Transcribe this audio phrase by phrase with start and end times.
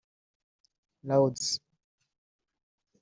[1.03, 1.61] Lourdes